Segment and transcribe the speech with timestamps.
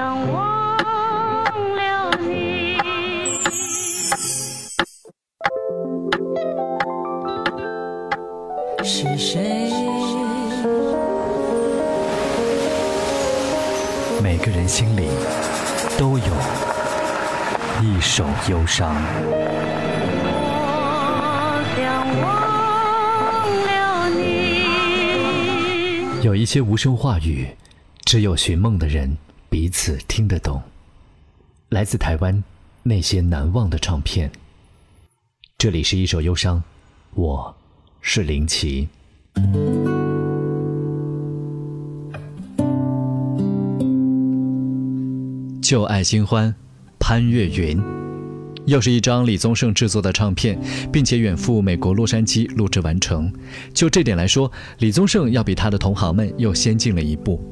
[0.00, 1.44] 想忘
[1.76, 2.78] 了你。
[8.82, 9.70] 是谁？
[14.22, 15.06] 每个人心里
[15.98, 16.24] 都有
[17.82, 18.96] 一首忧伤。
[20.24, 22.32] 我想忘
[23.66, 24.24] 了你。
[26.24, 27.46] 有一些无声话语，
[28.06, 29.14] 只有寻梦的人
[29.50, 30.62] 彼此听得懂。
[31.70, 32.44] 来自台湾
[32.84, 34.30] 那些难忘的唱片。
[35.58, 36.62] 这里是一首忧伤，
[37.14, 37.56] 我
[38.00, 38.88] 是林奇。
[45.60, 46.54] 旧爱新欢，
[47.00, 47.82] 潘越云，
[48.66, 50.56] 又是一张李宗盛制作的唱片，
[50.92, 53.32] 并且远赴美国洛杉矶录制完成。
[53.74, 57.44] 就这点来说，李宗盛要比他的同行们又先进了一步。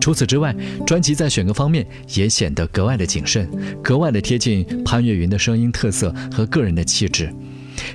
[0.00, 0.54] 除此之外，
[0.86, 3.48] 专辑在选歌方面也显得格外的谨慎，
[3.82, 7.32] 格外的贴近潘越云的声音特色和个人的气质。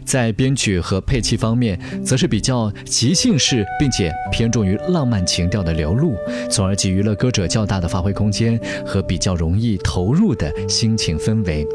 [0.04, 6.16] 在编曲和配器方面，则是比较即兴式，并且偏重于浪漫情调的流露，
[6.50, 11.66] 从而给予了歌者较大的发挥空间和比较容易投入的心情氛围。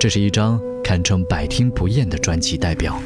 [0.00, 3.00] 这是一张堪称百听不厌的专辑代表。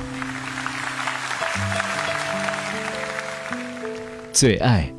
[4.32, 4.97] 最爱。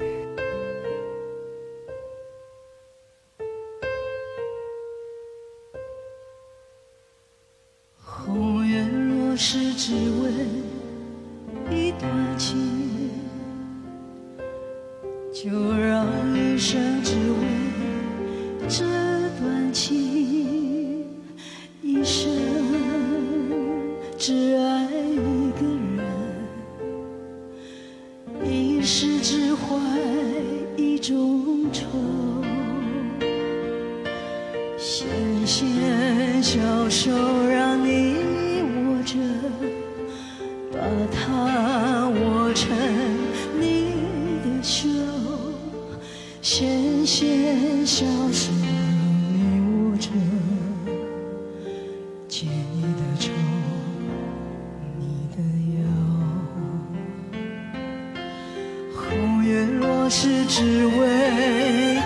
[60.49, 61.05] 只为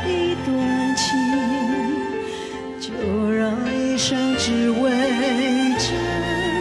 [0.05, 1.07] 一段情。
[2.77, 2.91] 就
[3.31, 4.91] 让一生只为
[5.79, 5.87] 这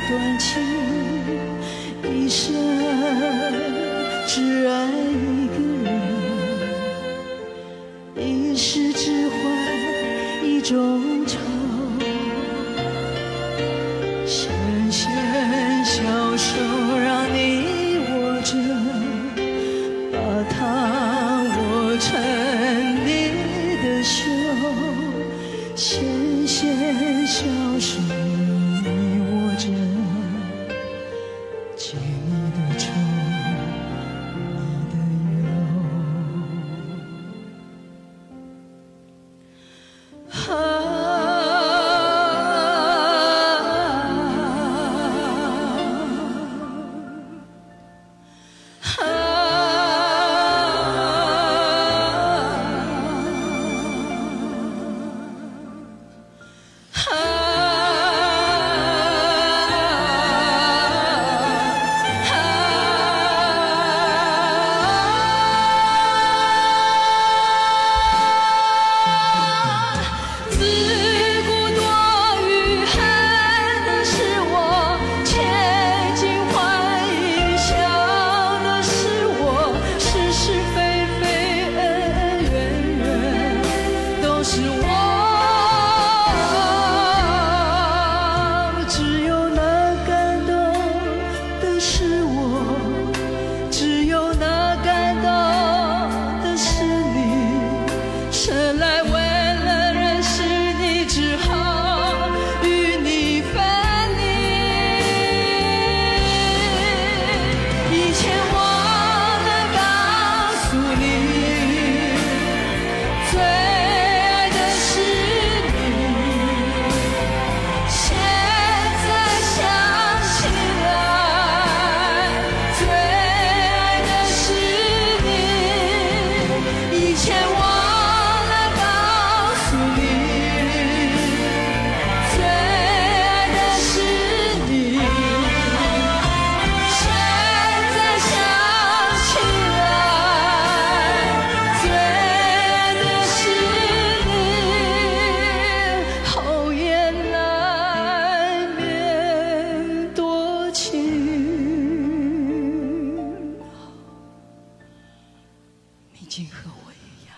[0.08, 0.62] 段情，
[2.04, 2.54] 一生
[4.28, 5.90] 只爱一个人，
[8.16, 9.40] 一世只换
[10.44, 11.11] 一种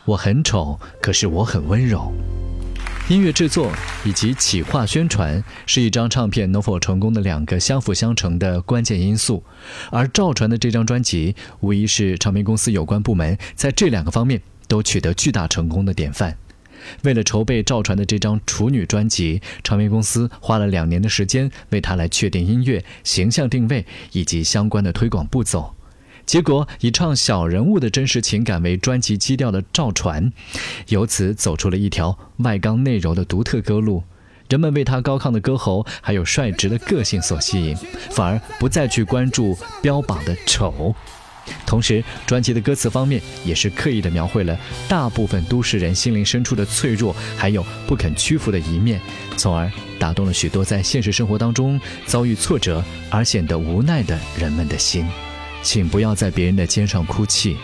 [0.06, 0.16] 我。
[0.24, 2.10] 很丑，可是我很温柔。
[3.10, 3.70] 音乐制作
[4.06, 9.44] 以及企划宣传是一张唱片能否成功的两个相辅相成的关键因素，
[9.90, 16.38] 而赵传的这张专辑无疑是唱片公司有关部门在这两个方面都取得巨大成功的典范。
[17.02, 25.74] 为了筹备赵传的这张处女专辑，唱片公司花了两年的时间为他来确定音乐、形象定位以及相关的推广步骤。
[26.26, 30.32] 结果，以唱小人物的真实情感为专辑基调的赵传，
[30.88, 34.02] 由此走出了一条外刚内柔的独特歌路。
[34.48, 37.76] 人们为他高亢的歌喉还有率直的个性所吸引，
[38.10, 40.94] 反而不再去关注标榜的丑。
[41.66, 49.00] 同时，专辑的歌词方面也是刻意的描绘了大部分都市人心灵深处的脆弱，还有不肯屈服的一面，
[49.36, 55.06] 从而打动了许多在现实生活当中遭遇挫折而显得无奈的人们的心。
[55.64, 57.56] 请不要在别人的肩上哭泣。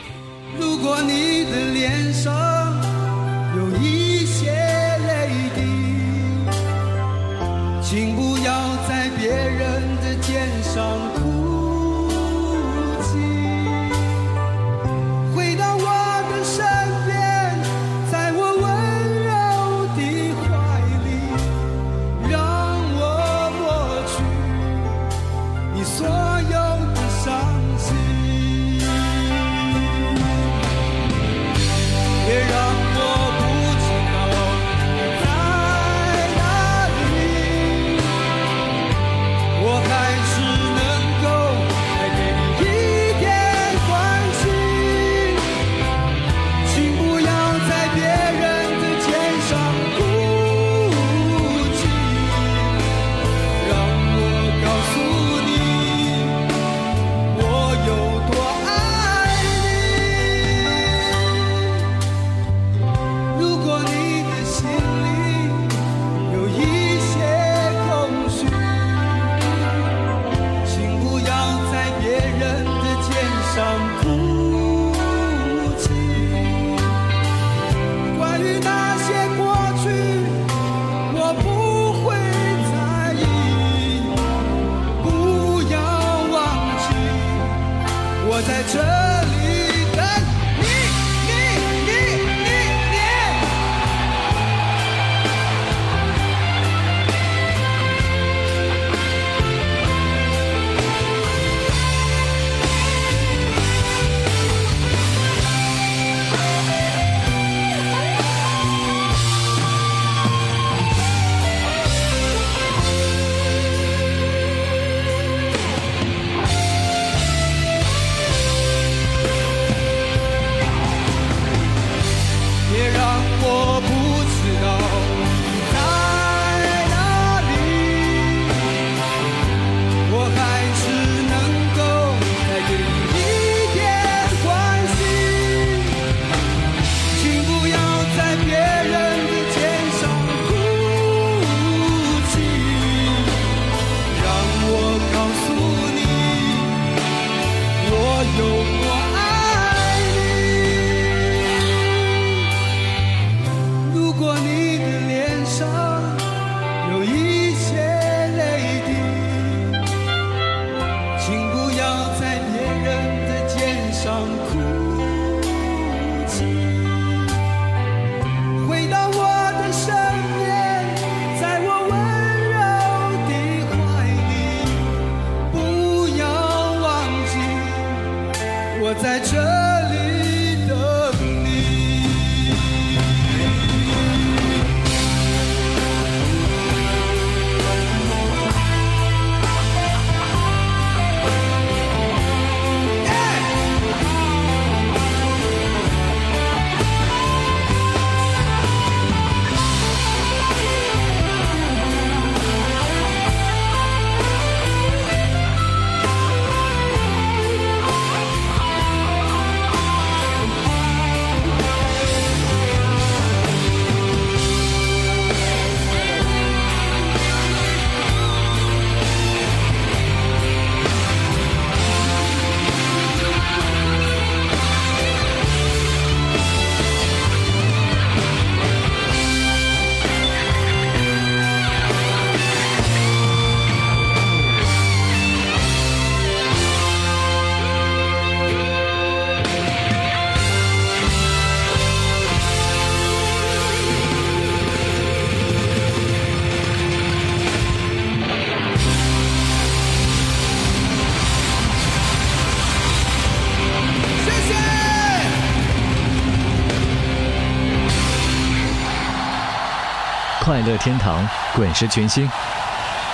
[260.61, 261.27] 快乐天堂，
[261.57, 262.29] 滚石群星。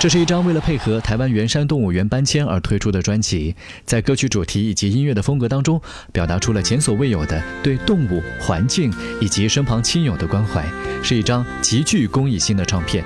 [0.01, 5.81] 这是一张为了配合台湾圆山动物园搬迁而推出的专辑，在歌曲主题以及音乐的风格当中，
[6.13, 10.67] 表达出了前所未有的对动物、环境以及身旁亲友的关怀，
[11.05, 13.05] 是一张极具公益性的唱片。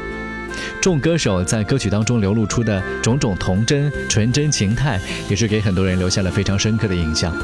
[0.80, 7.34] 众歌手在歌曲当中流露出的种种童真、纯真情态，也是给很多人留下了非常深刻的印象。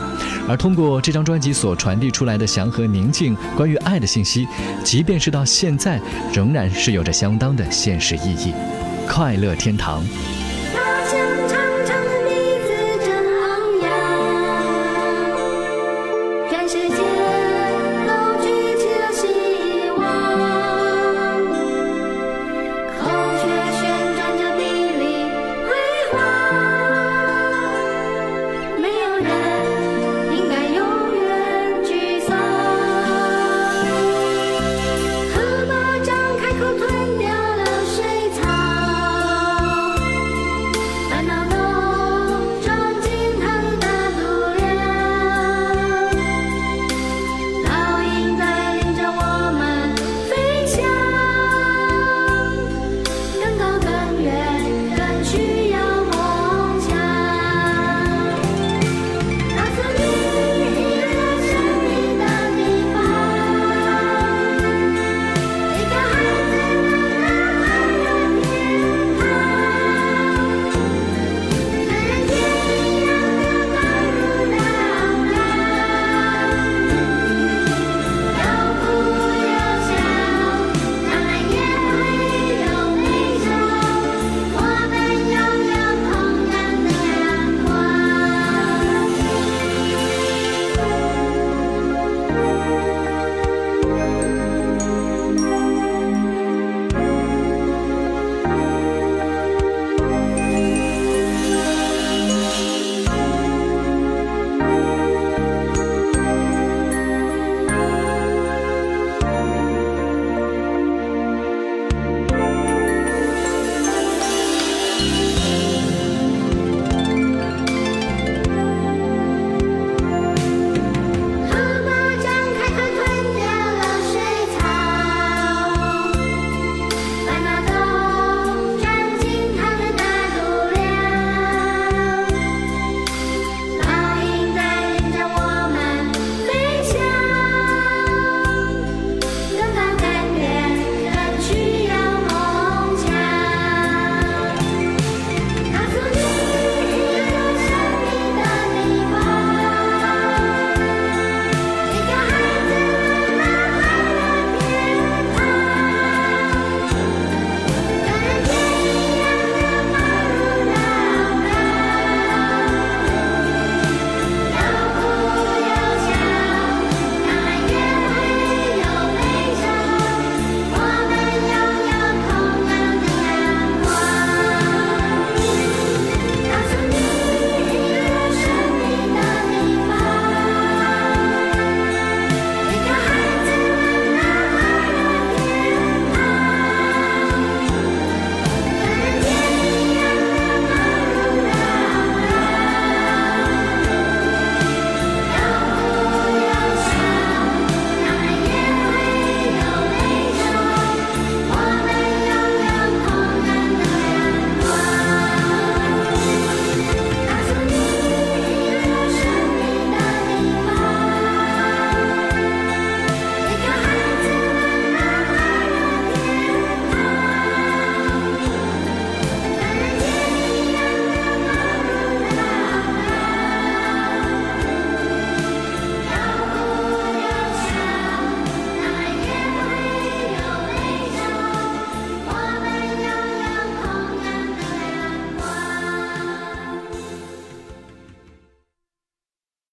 [0.48, 4.46] 而通过这张专辑所传递出来的祥和宁静、关于爱的信息，
[4.84, 6.00] 即便是到现在，
[6.32, 8.54] 仍然是有着相当的现实意义。
[9.08, 10.02] 快乐天堂。